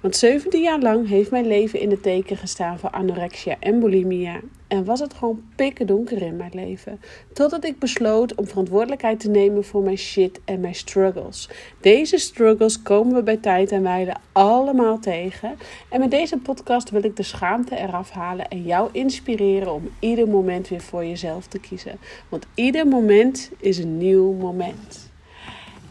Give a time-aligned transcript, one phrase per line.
[0.00, 4.40] Want 17 jaar lang heeft mijn leven in het teken gestaan van anorexia en bulimia.
[4.68, 7.00] En was het gewoon pikken donker in mijn leven.
[7.32, 11.48] Totdat ik besloot om verantwoordelijkheid te nemen voor mijn shit en mijn struggles.
[11.80, 15.56] Deze struggles komen we bij tijd en wijle allemaal tegen.
[15.88, 20.28] En met deze podcast wil ik de schaamte eraf halen en jou inspireren om ieder
[20.28, 21.98] moment weer voor jezelf te kiezen.
[22.28, 25.10] Want ieder moment is een nieuw moment.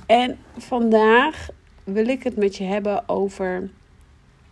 [0.06, 1.48] En vandaag
[1.84, 3.70] wil ik het met je hebben over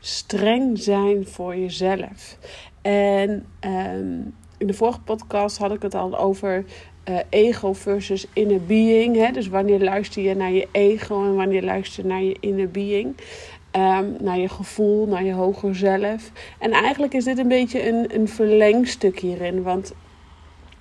[0.08, 2.38] streng zijn voor jezelf.
[2.82, 4.20] En ehm,
[4.58, 6.66] in de vorige podcast had ik het al over
[7.10, 9.16] uh, ego versus inner being.
[9.16, 9.32] Hè?
[9.32, 13.16] Dus wanneer luister je naar je ego en wanneer luister je naar je inner being.
[13.72, 16.32] Um, naar je gevoel, naar je hoger zelf.
[16.60, 19.64] En eigenlijk is dit een beetje een, een verlengstuk hierin.
[19.64, 19.94] Want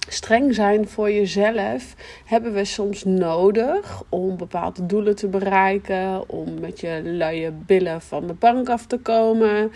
[0.08, 6.80] streng zijn voor jezelf hebben we soms nodig om bepaalde doelen te bereiken, om met
[6.80, 9.72] je luie billen van de bank af te komen,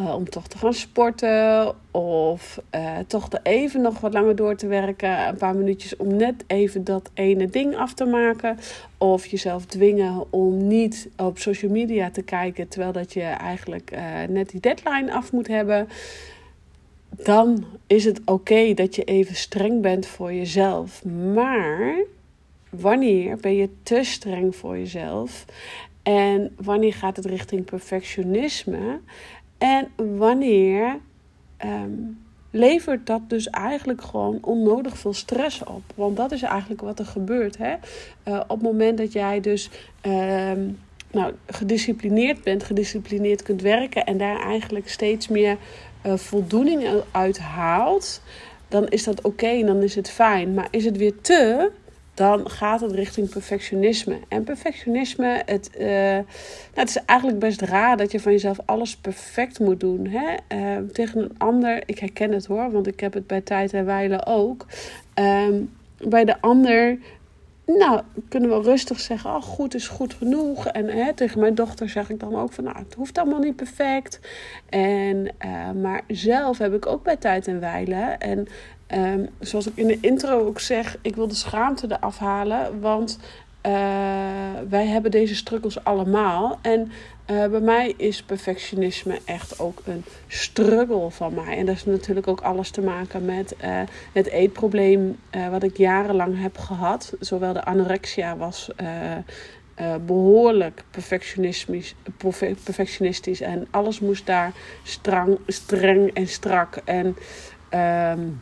[0.00, 4.66] uh, om toch te gaan sporten of uh, toch even nog wat langer door te
[4.66, 8.58] werken, een paar minuutjes om net even dat ene ding af te maken,
[8.98, 14.00] of jezelf dwingen om niet op social media te kijken terwijl dat je eigenlijk uh,
[14.28, 15.88] net die deadline af moet hebben
[17.16, 21.04] dan is het oké dat je even streng bent voor jezelf.
[21.04, 21.94] Maar
[22.70, 25.44] wanneer ben je te streng voor jezelf?
[26.02, 29.00] En wanneer gaat het richting perfectionisme?
[29.58, 30.98] En wanneer
[31.64, 35.82] um, levert dat dus eigenlijk gewoon onnodig veel stress op?
[35.94, 37.58] Want dat is eigenlijk wat er gebeurt.
[37.58, 37.74] Hè?
[38.28, 39.70] Uh, op het moment dat jij dus.
[40.06, 40.78] Um,
[41.12, 45.56] nou, gedisciplineerd bent, gedisciplineerd kunt werken en daar eigenlijk steeds meer
[46.06, 48.20] uh, voldoening uit haalt,
[48.68, 50.54] dan is dat oké en dan is het fijn.
[50.54, 51.70] Maar is het weer te,
[52.14, 54.18] dan gaat het richting perfectionisme.
[54.28, 56.24] En perfectionisme, het, uh, nou,
[56.74, 60.06] het is eigenlijk best raar dat je van jezelf alles perfect moet doen.
[60.06, 60.56] Hè?
[60.56, 63.84] Uh, tegen een ander, ik herken het hoor, want ik heb het bij tijd en
[63.84, 64.66] wijle ook.
[65.14, 65.70] Um,
[66.08, 66.98] bij de ander
[67.66, 70.66] nou, kunnen we rustig zeggen, oh, goed is goed genoeg.
[70.66, 73.56] En hè, tegen mijn dochter zeg ik dan ook van, nou, het hoeft allemaal niet
[73.56, 74.20] perfect.
[74.68, 78.16] En, uh, maar zelf heb ik ook bij tijd en wijle.
[78.18, 78.48] En
[78.94, 82.80] um, zoals ik in de intro ook zeg, ik wil de schaamte eraf halen.
[82.80, 83.18] Want
[83.66, 83.72] uh,
[84.68, 86.58] wij hebben deze struggles allemaal.
[86.62, 86.92] En
[87.30, 91.56] uh, bij mij is perfectionisme echt ook een struggle van mij.
[91.56, 93.80] En dat is natuurlijk ook alles te maken met uh,
[94.12, 95.18] het eetprobleem
[95.50, 97.14] wat ik jarenlang heb gehad.
[97.20, 98.70] Zowel de anorexia was
[100.06, 101.94] behoorlijk perfectionistisch,
[102.64, 103.40] perfectionistisch.
[103.40, 104.52] En alles moest daar
[104.82, 106.76] strang, streng en strak.
[106.84, 107.16] En
[108.18, 108.40] um,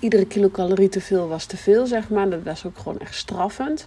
[0.00, 2.30] iedere kilocalorie te veel was te veel, zeg maar.
[2.30, 3.86] Dat was ook gewoon echt straffend.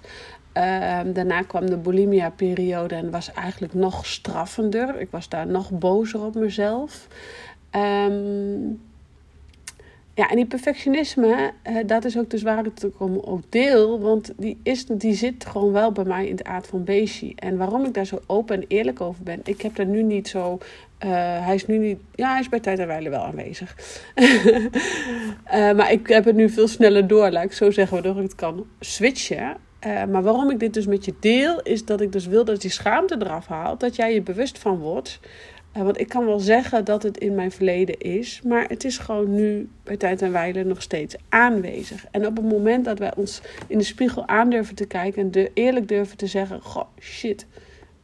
[0.57, 4.99] Uh, daarna kwam de bulimia-periode en was eigenlijk nog straffender.
[4.99, 7.07] Ik was daar nog bozer op mezelf.
[7.75, 8.79] Um,
[10.17, 11.51] ja, en die perfectionisme,
[11.85, 13.99] dat is ook dus waar het ook deel.
[13.99, 17.33] Want die, is, die zit gewoon wel bij mij in de aard van beestje.
[17.35, 19.39] En waarom ik daar zo open en eerlijk over ben.
[19.43, 20.57] Ik heb er nu niet zo.
[21.05, 21.09] Uh,
[21.45, 21.99] hij is nu niet.
[22.15, 23.75] Ja, hij is bij tijd en wijle wel aanwezig.
[24.15, 24.65] uh,
[25.77, 28.65] maar ik heb het nu veel sneller door, ik zo zeggen, waardoor ik het kan
[28.79, 29.66] switchen.
[29.85, 32.61] Uh, maar waarom ik dit dus met je deel, is dat ik dus wil dat
[32.61, 33.79] die schaamte eraf haalt.
[33.79, 35.19] Dat jij je bewust van wordt.
[35.77, 38.41] Uh, want ik kan wel zeggen dat het in mijn verleden is.
[38.41, 42.05] Maar het is gewoon nu bij tijd en wijle nog steeds aanwezig.
[42.11, 45.21] En op het moment dat wij ons in de spiegel aandurven te kijken.
[45.21, 46.61] En de, eerlijk durven te zeggen.
[46.61, 47.45] Goh, shit.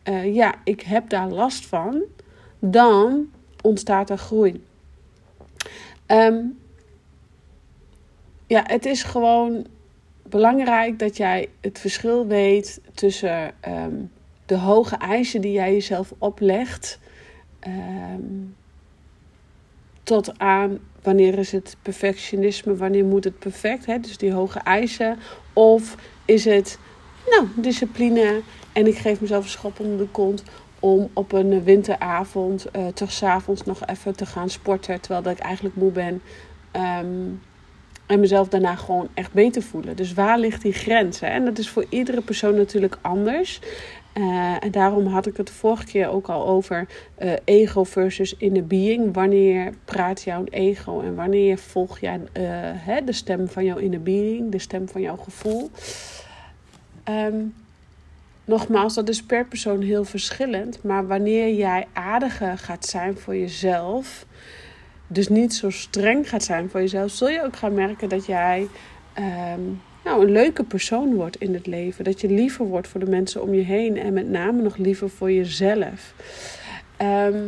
[0.10, 2.02] Uh, ja, ik heb daar last van.
[2.60, 3.30] Dan
[3.62, 4.64] ontstaat er groei.
[6.08, 6.58] Um,
[8.48, 9.66] ja, het is gewoon
[10.34, 14.12] belangrijk dat jij het verschil weet tussen um,
[14.46, 17.00] de hoge eisen die jij jezelf oplegt.
[17.68, 18.56] Um,
[20.04, 24.00] tot aan wanneer is het perfectionisme, wanneer moet het perfect, hè?
[24.00, 25.18] dus die hoge eisen.
[25.54, 26.80] Of is het,
[27.30, 28.42] nou, discipline
[28.72, 30.44] en ik geef mezelf een schop onder de kont
[30.80, 35.40] om op een winteravond, uh, toch s'avonds nog even te gaan sporten, terwijl dat ik
[35.40, 36.22] eigenlijk moe ben.
[37.02, 37.42] Um,
[38.14, 39.96] en mezelf daarna gewoon echt beter voelen.
[39.96, 41.20] Dus waar ligt die grens?
[41.20, 41.28] Hè?
[41.28, 43.60] En dat is voor iedere persoon natuurlijk anders.
[44.60, 46.88] en daarom had ik het de vorige keer ook al over
[47.44, 49.14] ego versus inner being.
[49.14, 52.20] Wanneer praat jouw ego en wanneer volg jij
[52.78, 55.70] hè, de stem van jouw inner being, de stem van jouw gevoel.
[57.10, 57.54] Um,
[58.46, 60.84] nogmaals, dat is per persoon heel verschillend.
[60.84, 64.26] Maar wanneer jij aardiger gaat zijn voor jezelf,
[65.14, 68.68] dus niet zo streng gaat zijn voor jezelf, zul je ook gaan merken dat jij
[69.14, 69.62] ehm,
[70.04, 72.04] nou, een leuke persoon wordt in het leven.
[72.04, 75.10] Dat je liever wordt voor de mensen om je heen en met name nog liever
[75.10, 76.14] voor jezelf.
[76.98, 77.48] Ehm,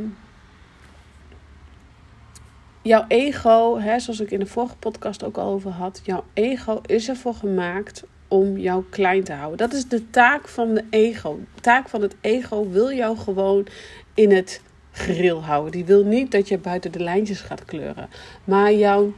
[2.81, 6.81] jouw ego, hè, zoals ik in de vorige podcast ook al over had, jouw ego
[6.85, 9.57] is ervoor gemaakt om jou klein te houden.
[9.57, 11.39] Dat is de taak van de ego.
[11.55, 13.67] De taak van het ego wil jou gewoon
[14.13, 14.61] in het
[14.95, 15.71] grill houden.
[15.71, 18.09] Die wil niet dat je buiten de lijntjes gaat kleuren.
[18.43, 19.13] Maar jouw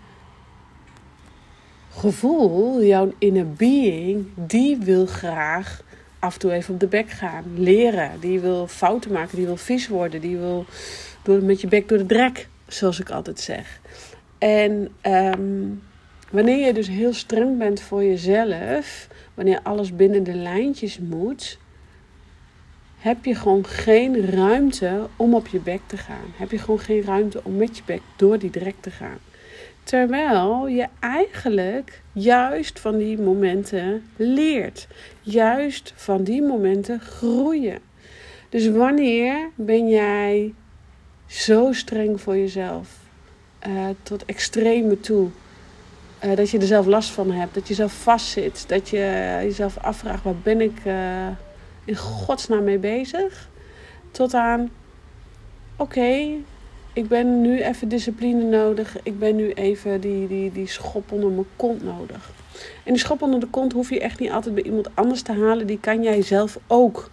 [1.91, 5.83] gevoel, jouw inner being, die wil graag
[6.19, 7.43] af en toe even op de bek gaan.
[7.55, 8.19] Leren.
[8.19, 9.37] Die wil fouten maken.
[9.37, 10.21] Die wil vies worden.
[10.21, 10.65] Die wil
[11.23, 13.79] door, met je bek door de drek, zoals ik altijd zeg.
[14.37, 15.81] En um,
[16.31, 21.57] Wanneer je dus heel streng bent voor jezelf, wanneer alles binnen de lijntjes moet,
[23.07, 26.33] heb je gewoon geen ruimte om op je bek te gaan.
[26.35, 29.17] Heb je gewoon geen ruimte om met je bek door die drek te gaan.
[29.83, 34.87] Terwijl je eigenlijk juist van die momenten leert.
[35.21, 37.79] Juist van die momenten groeien.
[38.49, 40.53] Dus wanneer ben jij
[41.25, 42.89] zo streng voor jezelf?
[43.67, 45.27] Uh, tot extreme toe.
[46.25, 49.77] Uh, dat je er zelf last van hebt, dat je zelf vastzit, dat je jezelf
[49.77, 51.27] afvraagt: waar ben ik uh,
[51.87, 53.49] in godsnaam mee bezig?
[54.11, 54.69] Tot aan:
[55.75, 56.25] oké,
[56.93, 61.29] ik ben nu even discipline nodig, ik ben nu even die, die, die schop onder
[61.29, 62.31] mijn kont nodig.
[62.83, 65.33] En die schop onder de kont hoef je echt niet altijd bij iemand anders te
[65.33, 67.09] halen, die kan jij zelf ook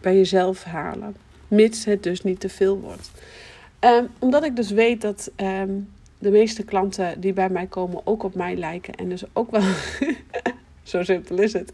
[0.00, 1.16] bij jezelf halen,
[1.48, 3.10] mits het dus niet te veel wordt.
[3.80, 5.30] Um, omdat ik dus weet dat.
[5.36, 5.88] Um,
[6.24, 8.94] de meeste klanten die bij mij komen ook op mij lijken.
[8.94, 9.62] En dus ook wel,
[10.84, 11.72] zo simpel is het.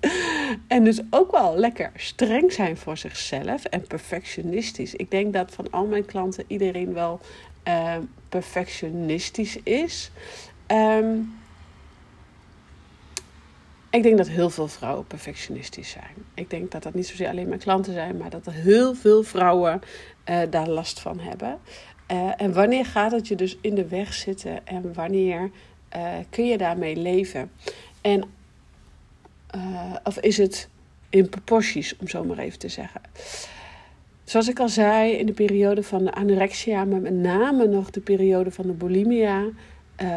[0.66, 4.94] En dus ook wel lekker streng zijn voor zichzelf en perfectionistisch.
[4.94, 7.20] Ik denk dat van al mijn klanten iedereen wel
[7.68, 7.96] uh,
[8.28, 10.10] perfectionistisch is.
[10.66, 11.38] Um,
[13.90, 16.14] ik denk dat heel veel vrouwen perfectionistisch zijn.
[16.34, 19.22] Ik denk dat dat niet zozeer alleen mijn klanten zijn, maar dat er heel veel
[19.22, 19.80] vrouwen
[20.30, 21.58] uh, daar last van hebben.
[22.10, 25.50] Uh, en wanneer gaat het je dus in de weg zitten en wanneer
[26.30, 27.50] kun je daarmee leven?
[28.00, 28.24] En,
[29.56, 30.69] uh, of is het
[31.08, 33.00] in proporties, om zo maar even te zeggen.
[34.25, 38.00] Zoals ik al zei, in de periode van de anorexia, maar met name nog de
[38.00, 39.44] periode van de bulimia,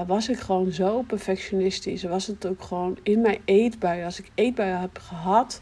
[0.08, 2.04] was ik gewoon zo perfectionistisch.
[2.04, 4.06] Was het ook gewoon in mijn eetbuien.
[4.06, 5.62] Als ik eetbuien heb gehad,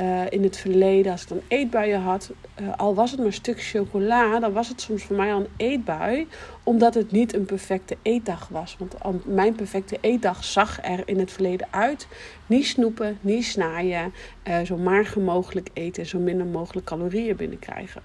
[0.00, 3.32] uh, in het verleden, als ik dan eetbuien had, uh, al was het maar een
[3.32, 6.26] stuk chocola, dan was het soms voor mij al een eetbui,
[6.62, 8.76] omdat het niet een perfecte eetdag was.
[8.78, 12.06] Want mijn perfecte eetdag zag er in het verleden uit:
[12.46, 14.12] niet snoepen, niet snaaien,
[14.48, 18.02] uh, zo mager mogelijk eten, zo minder mogelijk calorieën binnenkrijgen.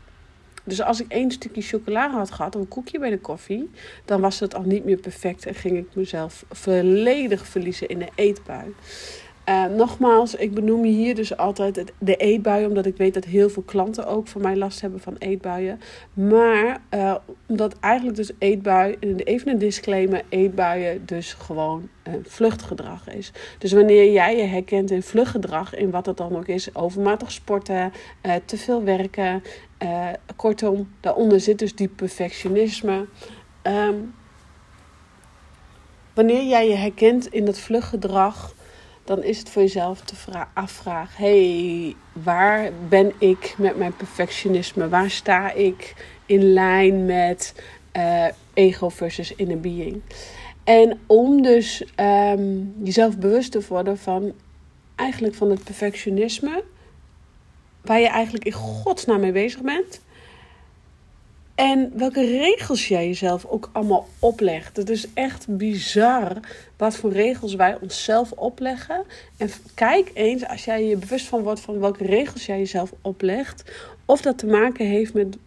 [0.63, 3.69] Dus als ik één stukje chocola had gehad of een koekje bij de koffie,
[4.05, 8.09] dan was het al niet meer perfect en ging ik mezelf volledig verliezen in de
[8.15, 8.73] eetbui.
[9.49, 13.63] Uh, nogmaals, ik benoem hier dus altijd de eetbuien, omdat ik weet dat heel veel
[13.63, 15.79] klanten ook van mij last hebben van eetbuien.
[16.13, 17.15] Maar uh,
[17.47, 23.31] omdat eigenlijk dus eetbui, even een disclaimer, eetbuien dus gewoon een vluchtgedrag is.
[23.57, 27.91] Dus wanneer jij je herkent in vluchtgedrag, in wat het dan ook is, overmatig sporten,
[28.45, 29.43] te veel werken,
[30.35, 33.05] kortom, daaronder zit dus die perfectionisme.
[33.63, 34.13] Um,
[36.13, 38.53] wanneer jij je herkent in dat vluchtgedrag
[39.03, 40.15] dan is het voor jezelf te
[40.53, 44.89] afvragen: hey, waar ben ik met mijn perfectionisme?
[44.89, 47.53] Waar sta ik in lijn met
[47.97, 50.01] uh, ego versus inner being?
[50.63, 54.33] En om dus um, jezelf bewust te worden van
[54.95, 56.63] eigenlijk van het perfectionisme,
[57.81, 60.01] waar je eigenlijk in godsnaam mee bezig bent.
[61.61, 64.77] En welke regels jij jezelf ook allemaal oplegt.
[64.77, 66.39] Het is echt bizar
[66.77, 69.03] wat voor regels wij onszelf opleggen.
[69.37, 73.71] En kijk eens, als jij je bewust van wordt van welke regels jij jezelf oplegt,
[74.05, 75.37] of dat te maken heeft met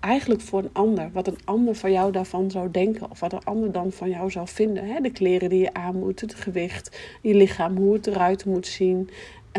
[0.00, 1.10] eigenlijk voor een ander.
[1.12, 3.10] Wat een ander van jou daarvan zou denken.
[3.10, 5.02] Of wat een ander dan van jou zou vinden.
[5.02, 9.10] De kleren die je aan moet, het gewicht, je lichaam, hoe het eruit moet zien.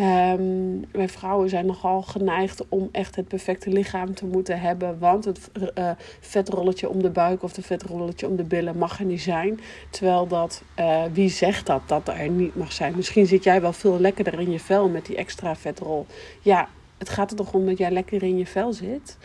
[0.01, 4.99] Um, wij vrouwen zijn nogal geneigd om echt het perfecte lichaam te moeten hebben.
[4.99, 9.05] Want het uh, vetrolletje om de buik of het vetrolletje om de billen mag er
[9.05, 9.59] niet zijn.
[9.89, 12.95] Terwijl dat, uh, wie zegt dat, dat er niet mag zijn?
[12.95, 16.05] Misschien zit jij wel veel lekkerder in je vel met die extra vetrol.
[16.41, 19.17] Ja, Het gaat er toch om dat jij lekker in je vel zit.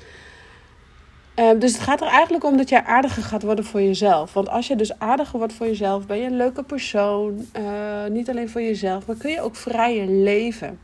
[1.40, 4.32] Ehm, dus het gaat er eigenlijk om dat jij aardiger gaat worden voor jezelf.
[4.32, 7.46] Want als je dus aardiger wordt voor jezelf, ben je een leuke persoon.
[7.58, 10.80] Uh, niet alleen voor jezelf, maar kun je ook vrijer leven.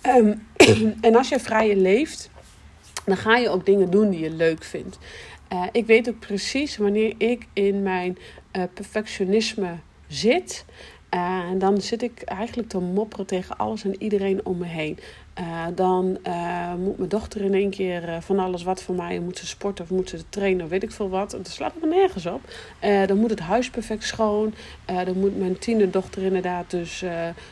[0.00, 0.34] Ehm,
[1.00, 2.30] en als je vrijer leeft,
[3.04, 4.98] dan ga je ook dingen doen die je leuk vindt.
[5.52, 8.18] Uh, ik weet ook precies wanneer ik in mijn
[8.56, 9.70] uh, perfectionisme
[10.08, 10.64] zit.
[11.08, 14.98] En dan zit ik eigenlijk te mopperen tegen alles en iedereen om me heen.
[15.40, 19.20] Uh, dan uh, moet mijn dochter in één keer uh, van alles wat voor mij.
[19.20, 21.30] Moet ze sporten of moet ze trainen of weet ik veel wat.
[21.30, 22.40] Dat slaat me nergens op.
[23.06, 24.54] dan moet het huis perfect schoon.
[24.84, 27.02] dan moet mijn tienerdochter inderdaad dus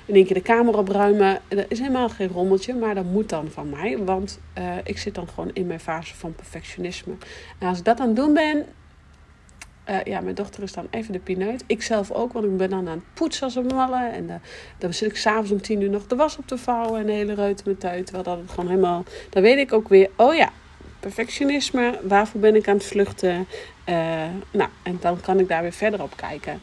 [0.05, 1.41] in één keer de kamer opruimen.
[1.49, 3.99] Dat is helemaal geen rommeltje, maar dat moet dan van mij.
[4.05, 4.41] Want
[4.85, 7.15] ik zit dan gewoon in mijn fase van perfectionisme.
[7.59, 8.67] En als ik dat aan het doen ben,
[9.89, 11.65] uh, ja, mijn dochter is dan even de pineut.
[11.67, 14.09] Ik zelf ook, want ik ben dan aan het poetsen als een malle.
[14.09, 14.35] En uh,
[14.79, 17.13] dan zit ik s'avonds om tien uur nog de was op te vouwen en de
[17.13, 18.07] hele ruit met uit.
[18.07, 19.05] Terwijl dat het gewoon helemaal...
[19.31, 20.51] Dan weet ik ook weer, oh ja,
[21.01, 21.99] perfectionisme.
[22.03, 23.47] Waarvoor ben ik aan het vluchten?
[23.89, 26.61] Uh, nou, en dan kan ik daar weer verder op kijken.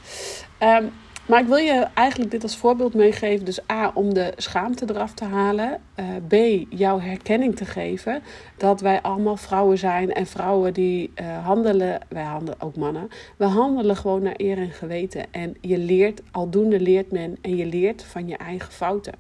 [0.59, 0.91] Um,
[1.27, 3.46] maar ik wil je eigenlijk dit als voorbeeld meegeven.
[3.46, 5.81] Dus A, om de schaamte eraf te halen.
[6.00, 8.22] Uh, B, jouw herkenning te geven.
[8.57, 10.13] Dat wij allemaal vrouwen zijn.
[10.13, 13.07] En vrouwen die uh, handelen, wij handelen ook mannen.
[13.38, 15.25] We handelen gewoon naar eer en geweten.
[15.31, 17.38] En je leert, aldoende leert men.
[17.41, 19.13] En je leert van je eigen fouten.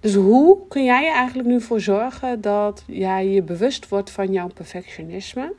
[0.00, 4.32] Dus hoe kun jij er eigenlijk nu voor zorgen dat jij je bewust wordt van
[4.32, 5.52] jouw perfectionisme?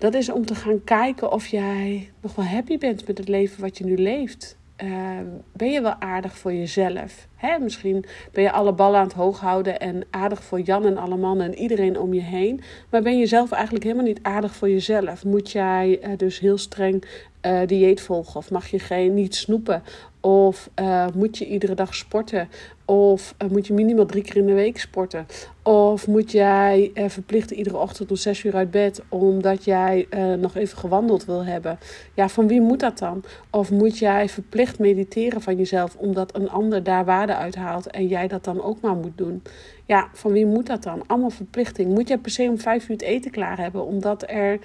[0.00, 3.60] Dat is om te gaan kijken of jij nog wel happy bent met het leven
[3.60, 4.56] wat je nu leeft.
[4.84, 5.18] Uh,
[5.52, 7.26] ben je wel aardig voor jezelf?
[7.36, 7.58] Hè?
[7.58, 11.16] Misschien ben je alle ballen aan het hoog houden en aardig voor Jan en alle
[11.16, 12.60] mannen en iedereen om je heen.
[12.90, 15.24] Maar ben je zelf eigenlijk helemaal niet aardig voor jezelf?
[15.24, 17.04] Moet jij uh, dus heel streng
[17.46, 18.36] uh, dieet volgen?
[18.36, 19.82] Of mag je geen, niet snoepen?
[20.20, 22.48] Of uh, moet je iedere dag sporten?
[22.90, 25.26] Of uh, moet je minimaal drie keer in de week sporten?
[25.62, 30.06] Of moet jij uh, verplicht iedere ochtend om zes uur uit bed omdat jij
[30.38, 31.78] nog even gewandeld wil hebben?
[32.14, 33.24] Ja, van wie moet dat dan?
[33.50, 38.06] Of moet jij verplicht mediteren van jezelf omdat een ander daar waarde uit haalt en
[38.06, 39.42] jij dat dan ook maar moet doen?
[39.86, 41.02] Ja, van wie moet dat dan?
[41.06, 41.94] Allemaal verplichting.
[41.94, 44.58] Moet jij per se om vijf uur het eten klaar hebben omdat er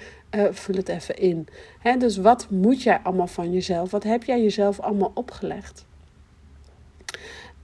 [0.50, 1.46] vul het even in.
[1.78, 3.90] He, dus wat moet jij allemaal van jezelf?
[3.90, 5.85] Wat heb jij jezelf allemaal opgelegd?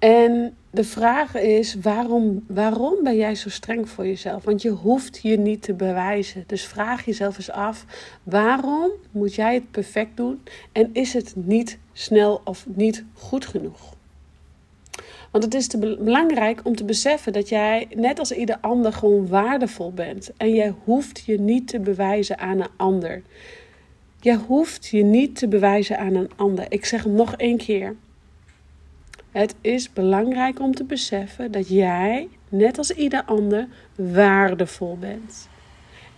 [0.03, 4.45] En de vraag is: waarom, waarom ben jij zo streng voor jezelf?
[4.45, 6.45] Want je hoeft je niet te bewijzen.
[6.47, 7.85] Dus vraag jezelf eens af:
[8.23, 10.43] waarom moet jij het perfect doen
[10.73, 13.95] en is het niet snel of niet goed genoeg?
[15.31, 19.93] Want het is belangrijk om te beseffen dat jij, net als ieder ander, gewoon waardevol
[19.93, 20.31] bent.
[20.37, 23.23] En jij hoeft je niet te bewijzen aan een ander.
[24.21, 26.65] Jij hoeft je niet te bewijzen aan een ander.
[26.69, 27.97] Ik zeg hem nog één keer.
[29.33, 35.49] Het is belangrijk om te beseffen dat jij, net als ieder ander, waardevol bent.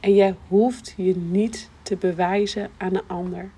[0.01, 3.51] En jij hoeft je niet te bewijzen aan een ander.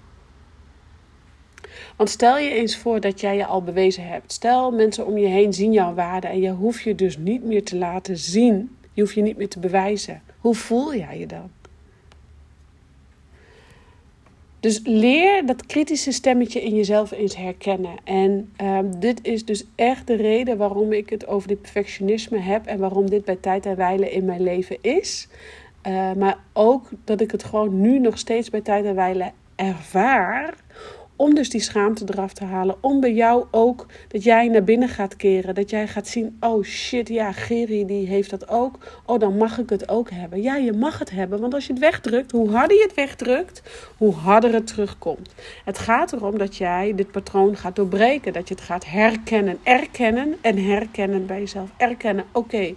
[1.97, 4.33] Want stel je eens voor dat jij je al bewezen hebt.
[4.33, 7.65] Stel mensen om je heen zien jouw waarde en je hoeft je dus niet meer
[7.65, 8.77] te laten zien.
[8.93, 10.23] Je hoeft je niet meer te bewijzen.
[10.39, 11.51] Hoe voel jij je dan?
[14.61, 17.95] Dus leer dat kritische stemmetje in jezelf eens herkennen.
[18.05, 22.67] En um, dit is dus echt de reden waarom ik het over dit perfectionisme heb
[22.67, 25.29] en waarom dit bij tijd en wijle in mijn leven is.
[25.87, 30.55] Uh, maar ook dat ik het gewoon nu nog steeds bij tijd en wijle ervaar
[31.17, 32.77] om dus die schaamte eraf te halen.
[32.81, 35.55] Om bij jou ook dat jij naar binnen gaat keren.
[35.55, 38.79] Dat jij gaat zien: oh shit, ja, Geri die heeft dat ook.
[39.07, 40.43] Oh, dan mag ik het ook hebben.
[40.43, 41.41] Ja, je mag het hebben.
[41.41, 43.63] Want als je het wegdrukt, hoe harder je het wegdrukt,
[43.97, 45.35] hoe harder het terugkomt.
[45.65, 48.33] Het gaat erom dat jij dit patroon gaat doorbreken.
[48.33, 49.59] Dat je het gaat herkennen.
[49.63, 51.71] Erkennen en herkennen bij jezelf.
[51.77, 52.75] Erkennen: oké,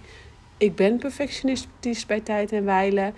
[0.56, 3.12] ik ben perfectionistisch bij tijd en wijle.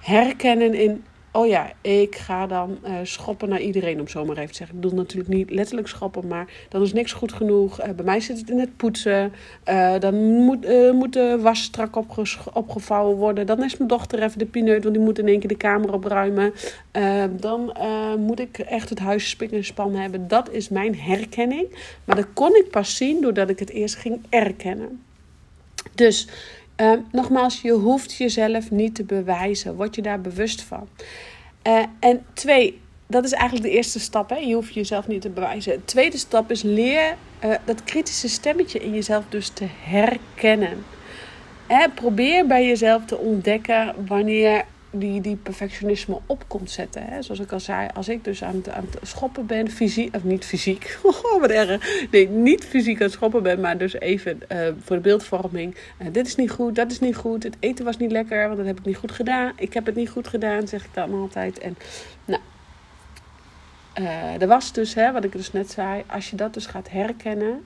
[0.00, 4.50] Herkennen in oh ja, ik ga dan uh, schoppen naar iedereen, om zo maar even
[4.50, 4.76] te zeggen.
[4.76, 7.80] Ik bedoel natuurlijk niet letterlijk schoppen, maar dan is niks goed genoeg.
[7.80, 9.32] Uh, bij mij zit het in het poetsen.
[9.68, 11.96] Uh, dan moet, moet de was strak
[12.52, 13.46] opgevouwen worden.
[13.46, 15.92] Dan is mijn dochter even de pineut, want die moet in één keer de kamer
[15.92, 16.52] opruimen.
[17.30, 17.72] dan
[18.18, 20.28] moet ik echt het huis spik en span hebben.
[20.28, 21.66] Dat is mijn herkenning.
[22.04, 25.02] Maar dat kon ik pas zien doordat ik het eerst ging erkennen.
[25.94, 26.28] Dus
[26.76, 29.74] uh, nogmaals, je hoeft jezelf niet te bewijzen.
[29.74, 30.88] Word je daar bewust van.
[31.66, 34.30] Uh, en twee, dat is eigenlijk de eerste stap.
[34.30, 34.36] Hè?
[34.36, 35.72] Je hoeft jezelf niet te bewijzen.
[35.72, 40.84] De tweede stap is leer uh, dat kritische stemmetje in jezelf dus te herkennen.
[41.94, 44.64] probeer bij jezelf te ontdekken wanneer
[44.94, 47.04] die, die perfectionisme op komt zetten.
[47.04, 47.22] Hè?
[47.22, 50.24] Zoals ik al zei, als ik dus aan het, aan het schoppen ben, fysiek, of
[50.24, 52.08] niet fysiek, oh, wat erg.
[52.10, 55.76] Nee, niet fysiek aan het schoppen ben, maar dus even uh, voor de beeldvorming.
[56.02, 58.56] Uh, dit is niet goed, dat is niet goed, het eten was niet lekker, want
[58.56, 59.52] dat heb ik niet goed gedaan.
[59.56, 61.58] Ik heb het niet goed gedaan, zeg ik dan altijd.
[61.58, 61.76] En
[62.24, 62.40] nou,
[64.00, 66.90] uh, er was dus, hè, wat ik dus net zei, als je dat dus gaat
[66.90, 67.64] herkennen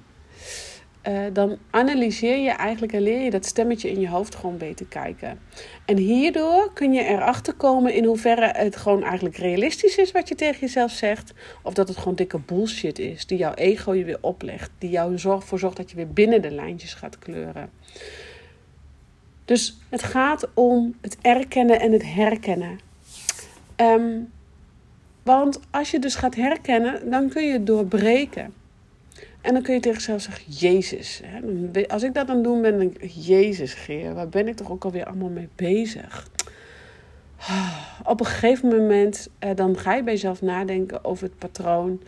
[1.09, 4.87] uh, dan analyseer je eigenlijk en leer je dat stemmetje in je hoofd gewoon beter
[4.87, 5.39] kijken.
[5.85, 10.35] En hierdoor kun je erachter komen in hoeverre het gewoon eigenlijk realistisch is wat je
[10.35, 11.33] tegen jezelf zegt.
[11.63, 14.71] Of dat het gewoon dikke bullshit is die jouw ego je weer oplegt.
[14.79, 17.71] Die jou ervoor zorgt dat je weer binnen de lijntjes gaat kleuren.
[19.45, 22.81] Dus het gaat om het erkennen en het herkennen.
[23.77, 24.33] Um,
[25.23, 28.55] want als je dus gaat herkennen, dan kun je het doorbreken.
[29.49, 31.23] En dan kun je tegen jezelf zeggen, Jezus.
[31.87, 34.85] Als ik dat dan doen ben, denk ik, Jezus Geer, waar ben ik toch ook
[34.85, 36.29] alweer allemaal mee bezig?
[38.05, 42.03] Op een gegeven moment, eh, dan ga je bij jezelf nadenken over het patroon.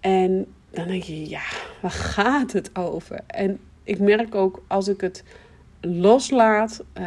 [0.00, 1.42] En dan denk je, ja,
[1.80, 3.20] waar gaat het over?
[3.26, 5.24] En ik merk ook als ik het
[5.80, 7.04] loslaat uh,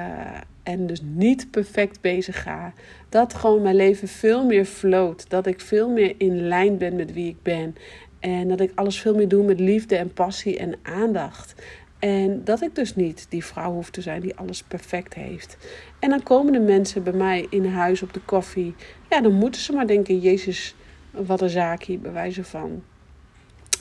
[0.64, 2.74] en dus niet perfect bezig ga,
[3.10, 5.30] dat gewoon mijn leven veel meer floot.
[5.30, 7.76] Dat ik veel meer in lijn ben met wie ik ben.
[8.22, 11.56] En dat ik alles veel meer doe met liefde en passie en aandacht.
[12.00, 15.58] En dat ik dus niet die vrouw hoef te zijn die alles perfect heeft.
[16.00, 18.76] En dan komen de mensen bij mij in huis op de koffie.
[19.10, 20.76] Ja, dan moeten ze maar denken: Jezus,
[21.12, 22.84] wat een zaakje, bij wijze van.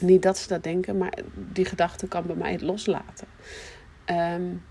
[0.01, 3.27] Niet dat ze dat denken, maar die gedachte kan bij mij het loslaten.
[4.07, 4.63] Um,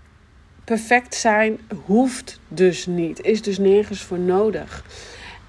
[0.64, 4.84] perfect zijn hoeft dus niet, is dus nergens voor nodig.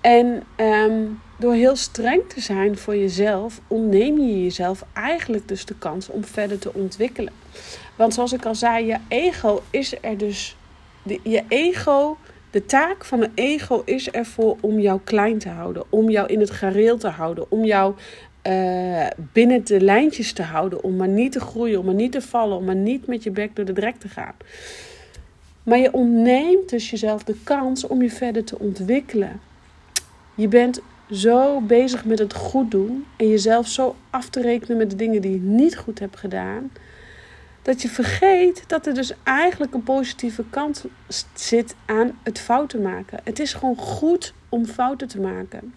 [0.02, 5.76] En um, door heel streng te zijn voor jezelf, ontneem je jezelf eigenlijk dus de
[5.78, 7.34] kans om verder te ontwikkelen.
[7.96, 10.56] Want zoals ik al zei, je ego is er dus.
[11.04, 12.18] De, je ego,
[12.52, 16.40] de taak van een ego is ervoor om jou klein te houden, om jou in
[16.40, 17.94] het gareel te houden, om jou
[18.48, 22.22] uh, binnen de lijntjes te houden, om maar niet te groeien, om maar niet te
[22.22, 24.36] vallen, om maar niet met je bek door de drek te gaan.
[25.64, 29.40] Maar je ontneemt dus jezelf de kans om je verder te ontwikkelen.
[30.36, 30.82] Je bent
[31.12, 35.22] zo bezig met het goed doen en jezelf zo af te rekenen met de dingen
[35.22, 36.72] die je niet goed hebt gedaan,
[37.62, 40.86] dat je vergeet dat er dus eigenlijk een positieve kant
[41.34, 43.20] zit aan het fouten maken.
[43.24, 45.74] Het is gewoon goed om fouten te maken.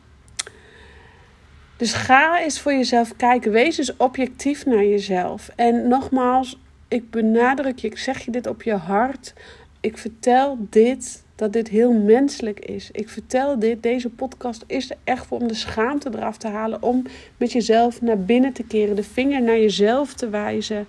[1.77, 3.53] Dus ga eens voor jezelf kijken.
[3.53, 5.51] Wees eens objectief naar jezelf.
[5.57, 9.35] En nogmaals, ik benadruk je, ik zeg je dit op je hart.
[9.81, 12.89] Ik vertel dit dat dit heel menselijk is.
[12.93, 16.83] Ik vertel dit, deze podcast is er echt voor om de schaamte eraf te halen.
[16.83, 17.03] Om
[17.37, 20.87] met jezelf naar binnen te keren, de vinger naar jezelf te wijzen.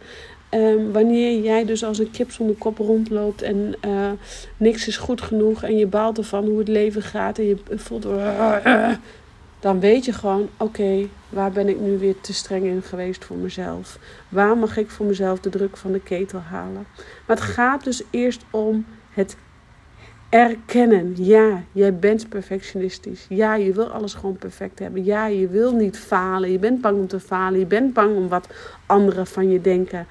[0.51, 4.11] Um, wanneer jij dus als een kip zonder kop rondloopt en uh,
[4.57, 8.05] niks is goed genoeg en je baalt ervan hoe het leven gaat en je voelt.
[8.05, 8.89] Uh,
[9.59, 13.37] dan weet je gewoon: oké, waar ben ik nu weer te streng in geweest voor
[13.37, 13.99] mezelf?
[14.29, 16.85] Waar mag ik voor mezelf de druk van de ketel halen?
[17.27, 19.35] Maar het gaat dus eerst om het
[20.29, 21.13] erkennen.
[21.17, 23.25] Ja, jij bent perfectionistisch.
[23.29, 25.03] Ja, je wil alles gewoon perfect hebben.
[25.03, 26.51] Ja, je wil niet falen.
[26.51, 27.59] Je bent bang om te falen.
[27.59, 28.47] Je bent bang om wat
[28.85, 30.07] anderen van je denken.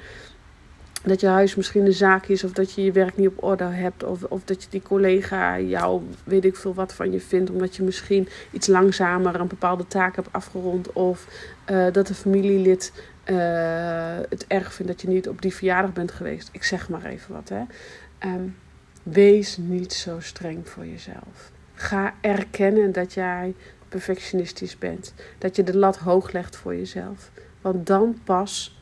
[1.03, 3.65] Dat je huis misschien een zaak is, of dat je je werk niet op orde
[3.65, 7.51] hebt, of, of dat je die collega jou, weet ik veel wat van je vindt,
[7.51, 11.27] omdat je misschien iets langzamer een bepaalde taak hebt afgerond, of
[11.71, 12.93] uh, dat een familielid
[13.25, 13.37] uh,
[14.29, 16.49] het erg vindt dat je niet op die verjaardag bent geweest.
[16.53, 17.63] Ik zeg maar even wat, hè.
[18.29, 18.57] Um,
[19.05, 21.53] Wees niet zo streng voor jezelf.
[21.75, 23.55] Ga erkennen dat jij
[23.89, 25.15] perfectionistisch bent.
[25.39, 27.31] Dat je de lat hoog legt voor jezelf.
[27.61, 28.79] Want dan pas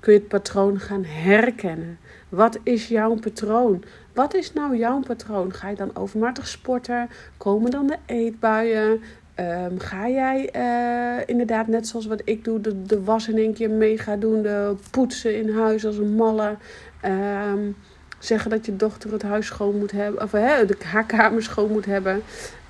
[0.00, 1.98] kun je het patroon gaan herkennen.
[2.28, 3.84] Wat is jouw patroon?
[4.12, 5.52] Wat is nou jouw patroon?
[5.52, 7.08] Ga je dan overmatig sporten?
[7.36, 9.00] Komen dan de eetbuien?
[9.36, 13.70] Um, ga jij uh, inderdaad, net zoals wat ik doe, de, was in één keer
[13.70, 16.56] mee gaan doen, de poetsen in huis als een malle?
[17.04, 17.76] Um,
[18.20, 21.70] zeggen dat je dochter het huis schoon moet hebben, of hè, de, haar kamer schoon
[21.70, 22.22] moet hebben.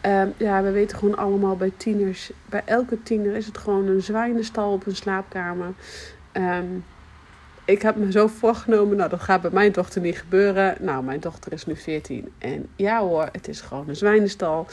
[0.06, 4.02] Uh, ja, we weten gewoon allemaal bij tieners, bij elke tiener is het gewoon een
[4.02, 5.72] zwijnenstal op een slaapkamer.
[6.32, 6.84] Um,
[7.70, 10.76] ik heb me zo voorgenomen, nou dat gaat bij mijn dochter niet gebeuren.
[10.80, 14.66] Nou, mijn dochter is nu 14 en ja hoor, het is gewoon een zwijnenstal.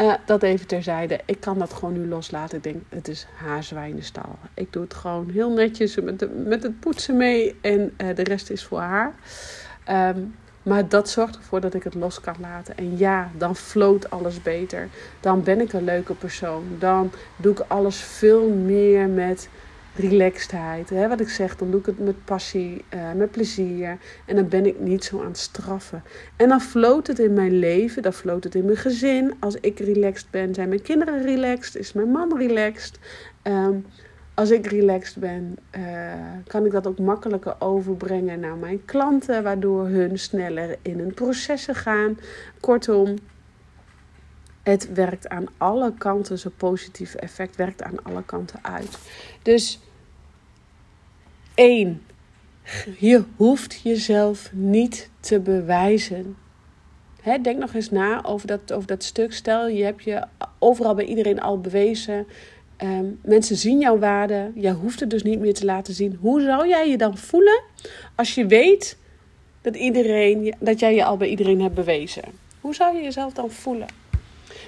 [0.00, 2.56] Uh, dat even terzijde, ik kan dat gewoon nu loslaten.
[2.56, 4.38] Ik denk, het is haar zwijnenstal.
[4.54, 8.22] Ik doe het gewoon heel netjes met, de, met het poetsen mee en uh, de
[8.22, 9.14] rest is voor haar.
[9.90, 12.76] Um, maar dat zorgt ervoor dat ik het los kan laten.
[12.76, 14.88] En ja, dan floot alles beter.
[15.20, 16.64] Dan ben ik een leuke persoon.
[16.78, 19.48] Dan doe ik alles veel meer met
[19.94, 20.90] relaxedheid.
[20.90, 23.98] Wat ik zeg, dan doe ik het met passie, uh, met plezier.
[24.24, 26.02] En dan ben ik niet zo aan het straffen.
[26.36, 29.34] En dan floot het in mijn leven, dan floot het in mijn gezin.
[29.40, 32.98] Als ik relaxed ben, zijn mijn kinderen relaxed, is mijn man relaxed.
[33.42, 33.86] Um,
[34.36, 36.14] als ik relaxed ben, uh,
[36.46, 41.74] kan ik dat ook makkelijker overbrengen naar mijn klanten, waardoor hun sneller in hun processen
[41.74, 42.18] gaan.
[42.60, 43.14] Kortom,
[44.62, 48.98] het werkt aan alle kanten, zo'n positieve effect werkt aan alle kanten uit.
[49.42, 49.80] Dus
[51.54, 52.02] één,
[52.98, 56.36] je hoeft jezelf niet te bewijzen.
[57.42, 59.32] denk nog eens na over dat, over dat stuk.
[59.32, 60.24] Stel, je hebt je
[60.58, 62.26] overal bij iedereen al bewezen.
[62.82, 64.50] Um, mensen zien jouw waarde.
[64.54, 66.18] Jij hoeft het dus niet meer te laten zien.
[66.20, 67.62] Hoe zou jij je dan voelen
[68.14, 68.98] als je weet
[69.60, 72.24] dat, iedereen, dat jij je al bij iedereen hebt bewezen?
[72.60, 73.86] Hoe zou je jezelf dan voelen?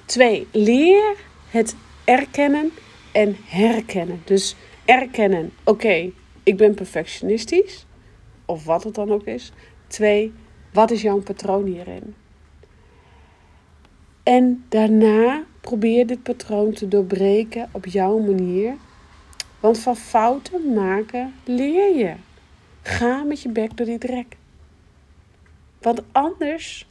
[0.05, 1.17] Twee, leer
[1.51, 2.71] het erkennen
[3.13, 4.23] en herkennen.
[4.25, 6.11] Dus erkennen, oké,
[6.43, 7.87] ik ben perfectionistisch.
[8.45, 9.53] Of wat het dan ook is.
[9.87, 10.33] Twee,
[10.73, 12.15] wat is jouw patroon hierin?
[14.23, 18.75] En daarna probeer dit patroon te doorbreken op jouw manier.
[19.61, 22.15] Want van fouten maken leer je.
[22.83, 24.37] Ga met je bek door die drek.
[25.81, 26.89] Want anders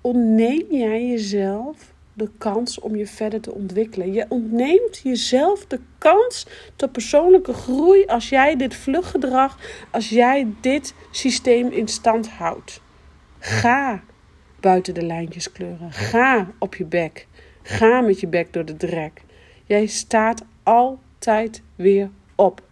[0.00, 4.12] ontneem jij jezelf de kans om je verder te ontwikkelen.
[4.12, 9.58] Je ontneemt jezelf de kans tot persoonlijke groei als jij dit vluchtgedrag,
[9.90, 12.80] als jij dit systeem in stand houdt.
[13.38, 14.02] Ga
[14.60, 15.92] buiten de lijntjes kleuren.
[15.92, 17.27] Ga op je bek.
[17.68, 19.22] Ga met je bek door de drek.
[19.64, 22.62] Jij staat altijd weer op.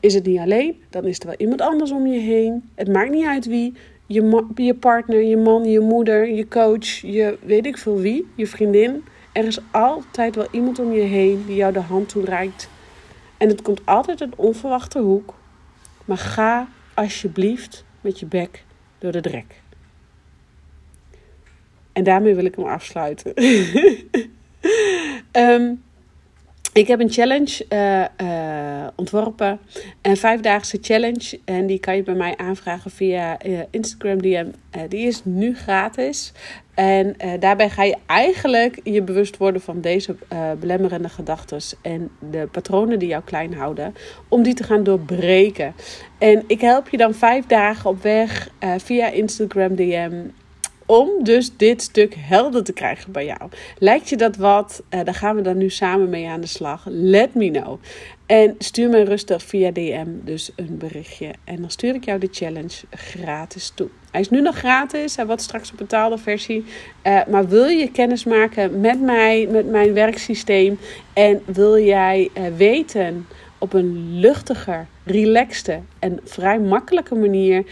[0.00, 2.70] Is het niet alleen, dan is er wel iemand anders om je heen.
[2.74, 3.74] Het maakt niet uit wie.
[4.06, 8.46] Je, je partner, je man, je moeder, je coach, je weet ik veel wie, je
[8.46, 9.04] vriendin.
[9.32, 12.68] Er is altijd wel iemand om je heen die jou de hand toereikt.
[13.36, 15.34] En het komt altijd een onverwachte hoek.
[16.04, 18.64] Maar ga alsjeblieft met je bek
[18.98, 19.62] door de drek.
[21.98, 23.32] En daarmee wil ik hem afsluiten.
[25.32, 25.82] um,
[26.82, 29.58] ik heb een challenge uh, uh, ontworpen.
[30.02, 31.40] Een vijfdaagse challenge.
[31.44, 34.46] En die kan je bij mij aanvragen via uh, Instagram DM.
[34.88, 36.32] die is nu gratis.
[36.74, 40.16] En daarbij ga je eigenlijk je bewust worden van deze
[40.60, 41.60] belemmerende gedachten.
[41.82, 43.94] En de patronen die jou klein houden.
[44.28, 45.74] Om die te gaan doorbreken.
[46.18, 50.12] En ik help je dan vijf dagen op weg via Instagram DM
[50.88, 53.50] om dus dit stuk helder te krijgen bij jou.
[53.78, 54.82] Lijkt je dat wat?
[54.90, 56.84] Uh, dan gaan we dan nu samen mee aan de slag.
[56.88, 57.78] Let me know.
[58.26, 61.30] En stuur mij rustig via DM dus een berichtje.
[61.44, 63.88] En dan stuur ik jou de challenge gratis toe.
[64.10, 65.16] Hij is nu nog gratis.
[65.16, 66.64] Hij wordt straks een betaalde versie.
[67.04, 70.78] Uh, maar wil je kennis maken met mij, met mijn werksysteem.
[71.12, 73.26] En wil jij uh, weten
[73.58, 77.64] op een luchtiger, relaxte en vrij makkelijke manier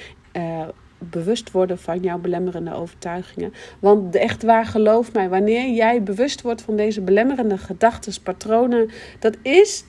[1.11, 3.53] bewust worden van jouw belemmerende overtuigingen.
[3.79, 9.37] Want echt waar, geloof mij, wanneer jij bewust wordt van deze belemmerende gedachten, patronen, dat
[9.43, 9.85] is.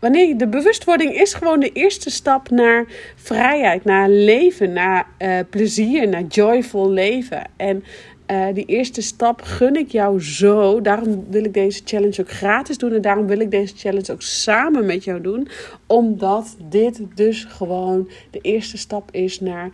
[0.00, 2.84] Wanneer de bewustwording is gewoon de eerste stap naar
[3.16, 7.42] vrijheid, naar leven, naar uh, plezier, naar joyful leven.
[7.56, 7.84] En
[8.30, 10.80] uh, die eerste stap gun ik jou zo.
[10.80, 12.92] Daarom wil ik deze challenge ook gratis doen.
[12.92, 15.48] En daarom wil ik deze challenge ook samen met jou doen.
[15.86, 19.70] Omdat dit dus gewoon de eerste stap is naar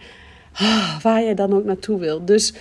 [1.02, 2.24] waar je dan ook naartoe wil.
[2.24, 2.52] Dus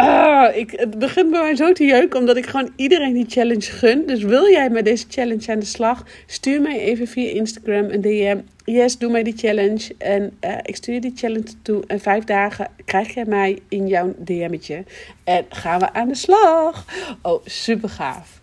[0.00, 3.60] uh, ik, het begint bij mij zo te jeuken, omdat ik gewoon iedereen die challenge
[3.70, 4.06] gun.
[4.06, 6.04] Dus wil jij met deze challenge aan de slag?
[6.26, 8.38] Stuur mij even via Instagram een DM.
[8.64, 9.94] Yes, doe mij die challenge.
[9.98, 11.84] En uh, ik stuur je die challenge toe.
[11.86, 14.84] En vijf dagen krijg jij mij in jouw DM'tje.
[15.24, 16.84] En gaan we aan de slag.
[17.22, 18.40] Oh, super gaaf.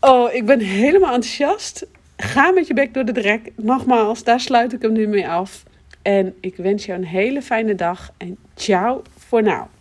[0.00, 1.86] Oh, ik ben helemaal enthousiast.
[2.16, 3.52] Ga met je bek door de drek.
[3.56, 5.64] Nogmaals, daar sluit ik hem nu mee af.
[6.06, 9.75] En ik wens jou een hele fijne dag en ciao voor nu.